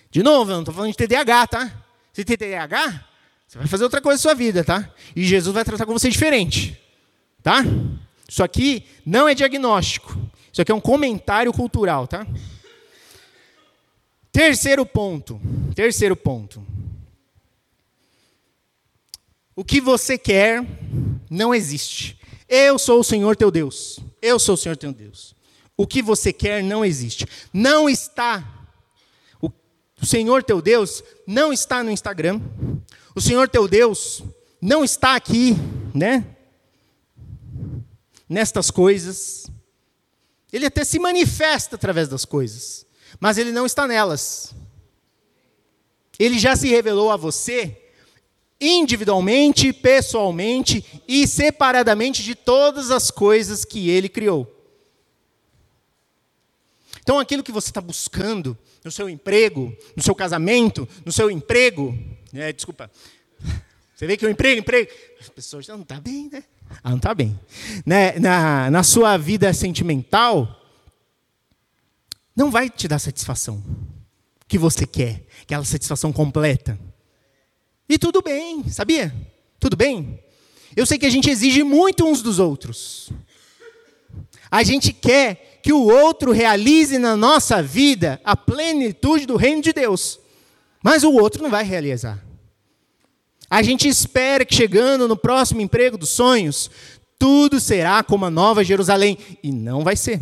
[0.09, 1.83] De novo, eu não estou falando de TDAH, tá?
[2.11, 3.05] Se tem TDAH,
[3.47, 4.91] você vai fazer outra coisa na sua vida, tá?
[5.15, 6.75] E Jesus vai tratar com você diferente,
[7.43, 7.63] tá?
[8.27, 10.17] Isso aqui não é diagnóstico.
[10.51, 12.25] Isso aqui é um comentário cultural, tá?
[14.31, 15.39] Terceiro ponto.
[15.75, 16.65] Terceiro ponto.
[19.57, 20.63] O que você quer
[21.31, 22.19] não existe.
[22.47, 23.99] Eu sou o Senhor teu Deus.
[24.21, 25.35] Eu sou o Senhor teu Deus.
[25.75, 27.25] O que você quer não existe.
[27.51, 28.69] Não está.
[29.41, 32.39] O Senhor teu Deus não está no Instagram.
[33.15, 34.21] O Senhor teu Deus
[34.61, 35.55] não está aqui,
[35.91, 36.23] né?
[38.29, 39.47] Nestas coisas.
[40.53, 42.85] Ele até se manifesta através das coisas,
[43.19, 44.53] mas ele não está nelas.
[46.19, 47.86] Ele já se revelou a você
[48.59, 54.53] individualmente, pessoalmente e separadamente de todas as coisas que ele criou.
[57.01, 61.97] Então, aquilo que você está buscando no seu emprego, no seu casamento, no seu emprego,
[62.33, 62.91] é, desculpa,
[63.95, 66.43] você vê que o emprego, emprego, as pessoas não está bem, né?
[66.83, 67.39] Ah, não está bem.
[67.85, 68.19] Né?
[68.19, 70.61] Na, na sua vida sentimental,
[72.35, 73.63] não vai te dar satisfação
[74.47, 76.77] que você quer, aquela satisfação completa.
[77.89, 79.13] E tudo bem, sabia?
[79.59, 80.19] Tudo bem.
[80.75, 83.11] Eu sei que a gente exige muito uns dos outros.
[84.51, 89.73] A gente quer que o outro realize na nossa vida a plenitude do reino de
[89.73, 90.19] Deus.
[90.83, 92.23] Mas o outro não vai realizar.
[93.49, 96.69] A gente espera que chegando no próximo emprego dos sonhos,
[97.17, 99.17] tudo será como a nova Jerusalém.
[99.41, 100.21] E não vai ser.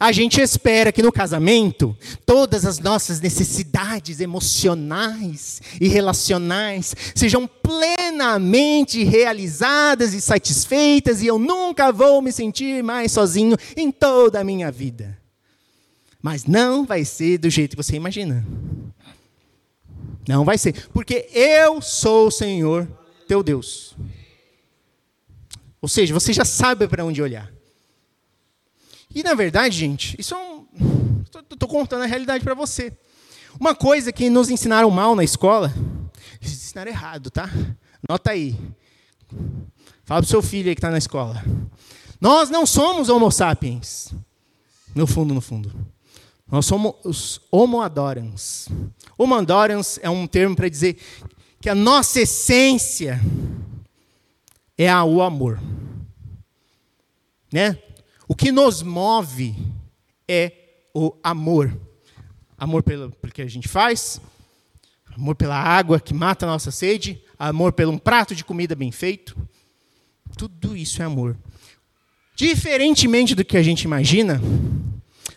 [0.00, 9.04] A gente espera que no casamento todas as nossas necessidades emocionais e relacionais sejam plenamente
[9.04, 14.72] realizadas e satisfeitas e eu nunca vou me sentir mais sozinho em toda a minha
[14.72, 15.18] vida.
[16.22, 18.42] Mas não vai ser do jeito que você imagina.
[20.26, 20.88] Não vai ser.
[20.94, 22.88] Porque eu sou o Senhor
[23.28, 23.94] teu Deus.
[25.82, 27.59] Ou seja, você já sabe para onde olhar.
[29.14, 30.66] E na verdade, gente, isso é um.
[31.50, 32.92] Estou contando a realidade para você.
[33.58, 35.72] Uma coisa que nos ensinaram mal na escola,
[36.40, 37.50] eles ensinaram errado, tá?
[38.08, 38.56] Nota aí.
[40.04, 41.42] Fala para o seu filho aí que está na escola.
[42.20, 44.14] Nós não somos homo sapiens.
[44.94, 45.72] No fundo, no fundo.
[46.50, 48.68] Nós somos os homo adorans.
[49.16, 50.98] Homo adorans é um termo para dizer
[51.60, 53.20] que a nossa essência
[54.76, 55.60] é o amor.
[57.52, 57.78] Né?
[58.30, 59.56] O que nos move
[60.28, 60.52] é
[60.94, 61.76] o amor.
[62.56, 64.20] Amor pelo, pelo que a gente faz,
[65.16, 68.92] amor pela água que mata a nossa sede, amor pelo um prato de comida bem
[68.92, 69.36] feito.
[70.38, 71.36] Tudo isso é amor.
[72.36, 74.40] Diferentemente do que a gente imagina,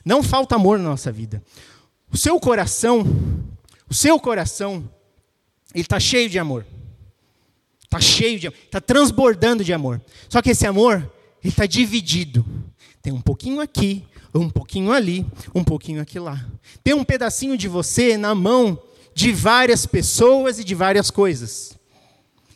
[0.06, 1.44] não falta amor na nossa vida.
[2.12, 3.04] O seu coração,
[3.90, 4.88] o seu coração,
[5.74, 6.64] ele está cheio de amor.
[7.86, 10.00] Está cheio de amor, está transbordando de amor.
[10.30, 12.46] Só que esse amor, ele está dividido.
[13.04, 16.50] Tem um pouquinho aqui, um pouquinho ali, um pouquinho aqui lá.
[16.82, 18.82] Tem um pedacinho de você na mão
[19.14, 21.78] de várias pessoas e de várias coisas.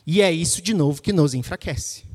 [0.06, 2.06] E é isso, de novo, que nos enfraquece.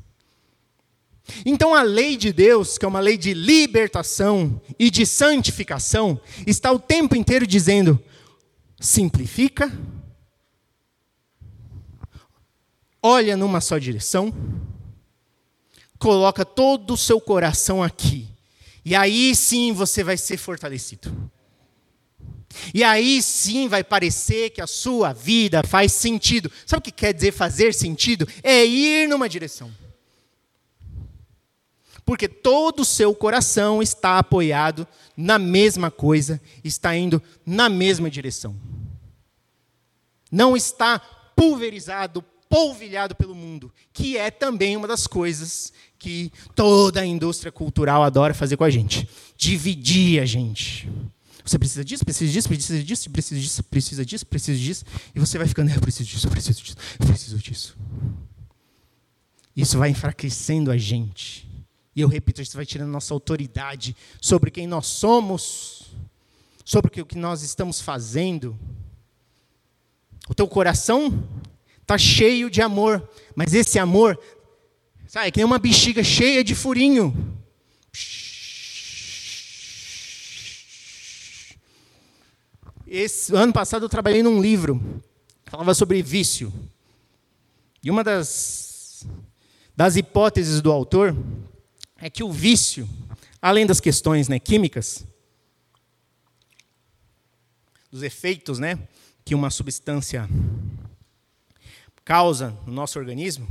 [1.45, 6.73] Então a lei de Deus, que é uma lei de libertação e de santificação, está
[6.73, 8.03] o tempo inteiro dizendo:
[8.81, 9.71] simplifica,
[13.03, 14.33] olha numa só direção,
[16.03, 18.27] coloca todo o seu coração aqui,
[18.85, 21.31] e aí sim você vai ser fortalecido.
[22.75, 26.51] E aí sim vai parecer que a sua vida faz sentido.
[26.67, 28.27] Sabe o que quer dizer fazer sentido?
[28.43, 29.73] É ir numa direção.
[32.05, 34.87] Porque todo o seu coração está apoiado
[35.17, 38.57] na mesma coisa, está indo na mesma direção.
[40.31, 47.07] Não está pulverizado, polvilhado pelo mundo, que é também uma das coisas que toda a
[47.07, 50.91] indústria cultural adora fazer com a gente dividir a gente.
[51.45, 54.85] Você precisa disso, precisa disso, precisa disso, precisa disso, precisa disso, precisa disso,
[55.15, 57.77] e você vai ficando, eu preciso disso, eu preciso disso, eu preciso disso.
[59.57, 61.49] Isso vai enfraquecendo a gente.
[61.95, 65.95] E eu repito, isso vai tirando nossa autoridade sobre quem nós somos,
[66.65, 68.59] sobre o que nós estamos fazendo.
[70.29, 71.29] O teu coração
[71.81, 74.19] está cheio de amor, mas esse amor,
[75.21, 77.15] é que nem uma bexiga cheia de furinho.
[82.87, 85.03] Esse ano passado eu trabalhei num livro,
[85.45, 86.53] falava sobre vício.
[87.83, 89.07] E uma das,
[89.77, 91.15] das hipóteses do autor
[91.99, 92.89] é que o vício,
[93.41, 95.07] além das questões né, químicas,
[97.91, 98.79] dos efeitos né,
[99.25, 100.29] que uma substância
[102.05, 103.47] causa no nosso organismo,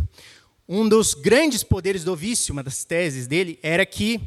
[0.74, 4.22] um dos grandes poderes do vício, uma das teses dele, era que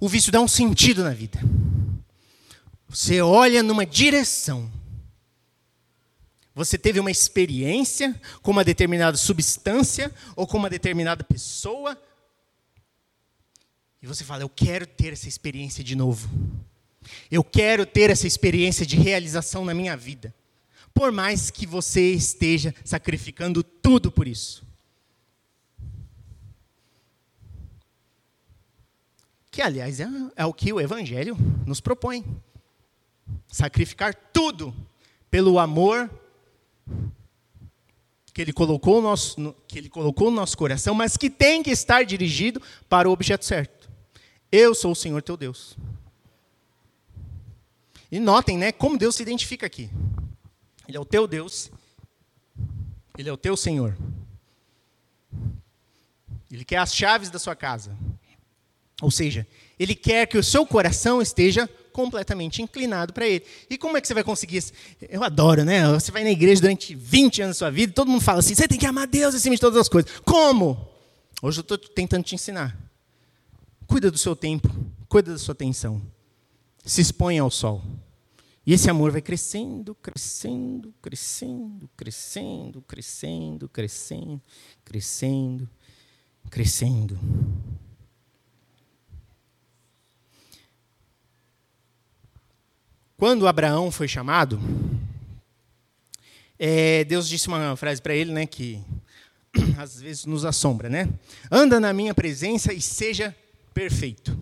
[0.00, 1.38] o vício dá um sentido na vida.
[2.88, 4.72] Você olha numa direção.
[6.54, 12.00] Você teve uma experiência com uma determinada substância ou com uma determinada pessoa
[14.02, 16.30] e você fala: Eu quero ter essa experiência de novo.
[17.30, 20.34] Eu quero ter essa experiência de realização na minha vida.
[20.94, 24.69] Por mais que você esteja sacrificando tudo por isso.
[29.50, 31.36] Que, aliás, é, é o que o Evangelho
[31.66, 32.24] nos propõe.
[33.48, 34.74] Sacrificar tudo
[35.30, 36.10] pelo amor
[38.32, 41.70] que ele colocou no nosso, que ele colocou no nosso coração, mas que tem que
[41.70, 43.90] estar dirigido para o objeto certo.
[44.52, 45.76] Eu sou o Senhor teu Deus.
[48.10, 49.90] E notem, né, como Deus se identifica aqui.
[50.88, 51.70] Ele é o teu Deus.
[53.16, 53.96] Ele é o teu Senhor.
[56.50, 57.96] Ele quer as chaves da sua casa.
[59.00, 59.46] Ou seja,
[59.78, 63.44] ele quer que o seu coração esteja completamente inclinado para ele.
[63.68, 64.72] E como é que você vai conseguir isso?
[65.08, 65.86] Eu adoro, né?
[65.92, 68.68] Você vai na igreja durante 20 anos da sua vida todo mundo fala assim: você
[68.68, 70.10] tem que amar Deus acima de todas as coisas.
[70.24, 70.88] Como?
[71.42, 72.76] Hoje eu estou tentando te ensinar.
[73.86, 74.68] Cuida do seu tempo,
[75.08, 76.00] cuida da sua atenção.
[76.84, 77.82] Se expõe ao sol.
[78.66, 84.42] E esse amor vai crescendo, crescendo, crescendo, crescendo, crescendo, crescendo,
[84.84, 85.68] crescendo,
[86.50, 87.18] crescendo.
[93.20, 94.58] Quando Abraão foi chamado,
[96.58, 98.82] é, Deus disse uma frase para ele, né, que
[99.76, 101.06] às vezes nos assombra, né?
[101.50, 103.36] Anda na minha presença e seja
[103.74, 104.34] perfeito.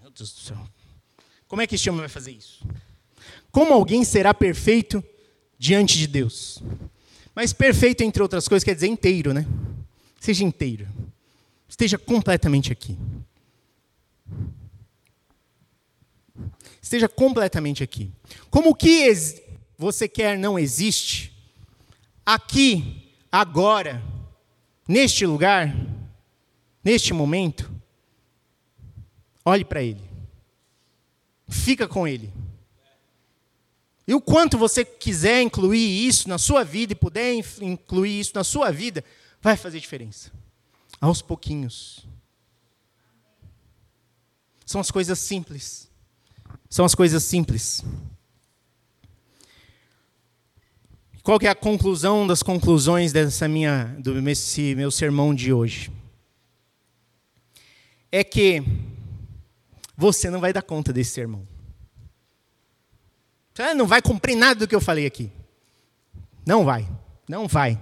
[0.00, 0.56] Meu Deus do céu.
[1.46, 2.66] Como é que este homem vai fazer isso?
[3.52, 5.04] Como alguém será perfeito
[5.58, 6.62] diante de Deus?
[7.34, 9.46] Mas perfeito, entre outras coisas, quer dizer inteiro, né?
[10.18, 10.88] Seja inteiro.
[11.68, 12.96] Esteja completamente aqui.
[16.80, 18.12] Esteja completamente aqui.
[18.50, 19.10] Como o que
[19.78, 21.32] você quer não existe,
[22.24, 24.02] aqui, agora,
[24.86, 25.74] neste lugar,
[26.82, 27.70] neste momento,
[29.44, 30.02] olhe para Ele.
[31.48, 32.32] Fica com Ele.
[34.06, 38.44] E o quanto você quiser incluir isso na sua vida e puder incluir isso na
[38.44, 39.02] sua vida,
[39.40, 40.30] vai fazer diferença.
[41.00, 42.06] Aos pouquinhos.
[44.66, 45.90] São as coisas simples.
[46.74, 47.84] São as coisas simples.
[51.22, 55.92] Qual é a conclusão das conclusões dessa minha, desse meu sermão de hoje?
[58.10, 58.60] É que
[59.96, 61.46] você não vai dar conta desse sermão.
[63.54, 65.30] Você não vai cumprir nada do que eu falei aqui.
[66.44, 66.88] Não vai.
[67.28, 67.80] Não vai.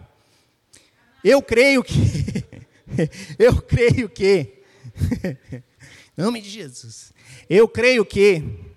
[1.24, 1.94] Eu creio que.
[3.40, 4.62] eu creio que.
[6.14, 7.10] nome de Jesus.
[7.48, 8.70] Eu creio que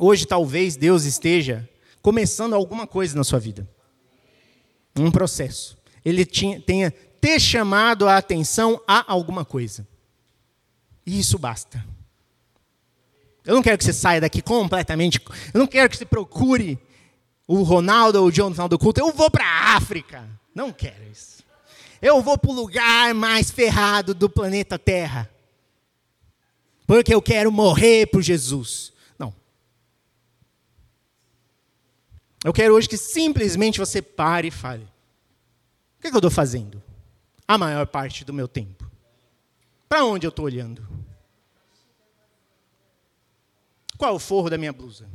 [0.00, 1.68] hoje talvez Deus esteja
[2.00, 3.68] começando alguma coisa na sua vida.
[4.98, 5.76] Um processo.
[6.04, 6.90] Ele tinha, tenha
[7.20, 9.86] ter chamado a atenção a alguma coisa.
[11.04, 11.84] E isso basta.
[13.44, 15.20] Eu não quero que você saia daqui completamente.
[15.52, 16.78] Eu não quero que você procure
[17.46, 19.00] o Ronaldo ou o John no final do culto.
[19.00, 20.26] Eu vou para a África.
[20.54, 21.42] Não quero isso.
[22.00, 25.28] Eu vou para o lugar mais ferrado do planeta Terra.
[26.86, 28.92] Porque eu quero morrer por Jesus.
[32.44, 36.30] Eu quero hoje que simplesmente você pare e fale: o que, é que eu estou
[36.30, 36.82] fazendo?
[37.46, 38.90] A maior parte do meu tempo.
[39.88, 40.86] Para onde eu estou olhando?
[43.98, 45.06] Qual é o forro da minha blusa?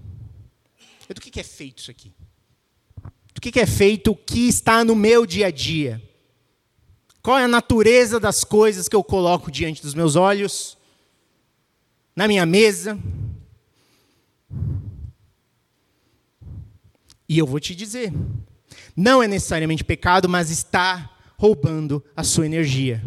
[1.10, 2.14] Do que, é feito isso aqui?
[3.34, 6.02] Do que é feito o que está no meu dia a dia?
[7.22, 10.78] Qual é a natureza das coisas que eu coloco diante dos meus olhos?
[12.16, 13.00] Na minha mesa?
[17.28, 18.14] E eu vou te dizer,
[18.96, 23.04] não é necessariamente pecado, mas está roubando a sua energia.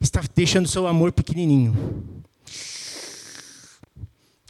[0.00, 2.22] Está deixando seu amor pequenininho.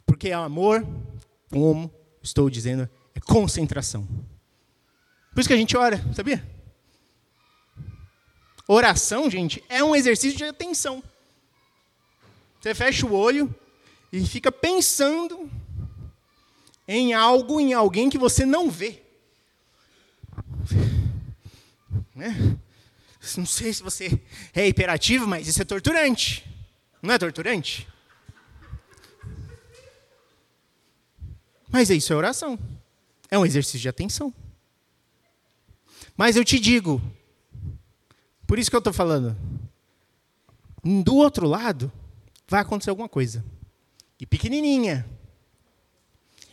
[0.04, 0.86] Porque o amor,
[1.50, 1.90] como
[2.22, 4.06] estou dizendo, é concentração.
[5.32, 6.44] Por isso que a gente ora, sabia?
[8.66, 11.02] Oração, gente, é um exercício de atenção.
[12.60, 13.54] Você fecha o olho
[14.12, 15.50] e fica pensando
[16.88, 19.02] em algo, em alguém que você não vê.
[22.14, 22.58] Né?
[23.36, 24.18] Não sei se você
[24.54, 26.44] é hiperativo, mas isso é torturante.
[27.02, 27.86] Não é torturante?
[31.68, 32.58] Mas isso é oração.
[33.30, 34.32] É um exercício de atenção.
[36.16, 37.02] Mas eu te digo,
[38.46, 39.36] por isso que eu estou falando,
[40.82, 41.92] do outro lado
[42.48, 43.44] vai acontecer alguma coisa.
[44.18, 45.06] E pequenininha,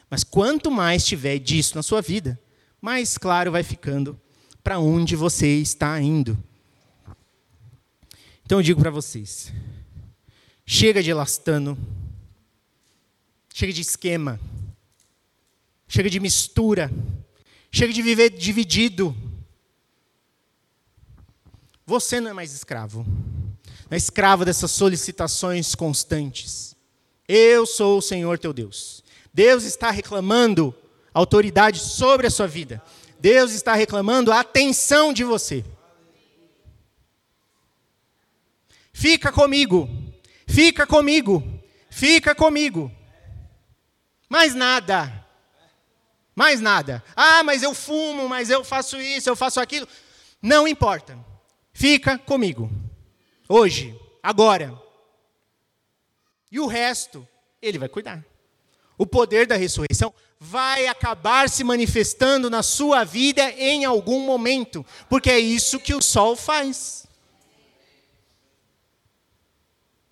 [0.09, 2.39] mas quanto mais tiver disso na sua vida,
[2.81, 4.19] mais claro vai ficando
[4.63, 6.37] para onde você está indo.
[8.45, 9.51] Então eu digo para vocês:
[10.65, 11.77] chega de elastano,
[13.53, 14.39] chega de esquema,
[15.87, 16.91] chega de mistura,
[17.71, 19.15] chega de viver dividido.
[21.85, 26.75] Você não é mais escravo, não é escravo dessas solicitações constantes.
[27.27, 29.04] Eu sou o Senhor teu Deus.
[29.35, 30.73] Deus está reclamando
[31.13, 32.81] autoridade sobre a sua vida.
[33.19, 35.61] Deus está reclamando a atenção de você.
[38.93, 39.89] Fica comigo,
[40.47, 41.43] fica comigo,
[41.89, 42.89] fica comigo.
[44.29, 45.27] Mais nada.
[46.33, 47.03] Mais nada.
[47.13, 49.85] Ah, mas eu fumo, mas eu faço isso, eu faço aquilo.
[50.41, 51.19] Não importa.
[51.73, 52.71] Fica comigo.
[53.49, 54.81] Hoje, agora.
[56.49, 57.27] E o resto,
[57.61, 58.23] ele vai cuidar
[58.97, 65.29] o poder da ressurreição vai acabar se manifestando na sua vida em algum momento, porque
[65.29, 67.05] é isso que o sol faz.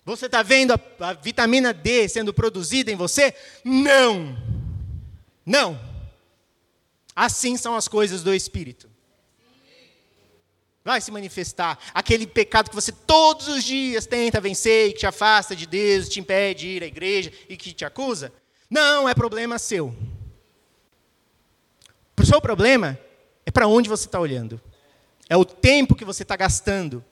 [0.04, 3.34] Você está vendo a, a, vitamina D sendo produzida em você?
[3.64, 4.36] Não.
[5.46, 5.80] Não.
[7.16, 8.90] Assim são as coisas do Espírito.
[10.84, 15.06] Vai se manifestar aquele pecado que você todos os dias tenta vencer e que te
[15.06, 18.30] afasta de Deus, te impede de ir à igreja e que te acusa.
[18.68, 19.94] Não é problema seu.
[22.18, 22.98] O seu problema
[23.44, 24.60] é para onde você está olhando.
[25.28, 27.04] É o tempo que você está gastando.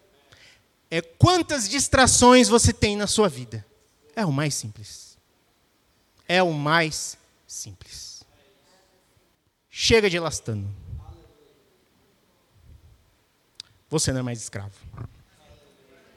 [0.90, 3.64] É quantas distrações você tem na sua vida.
[4.14, 5.18] É o mais simples.
[6.28, 8.24] é o mais simples.
[9.68, 10.74] Chega de elastano.
[13.90, 14.74] Você não é mais escravo.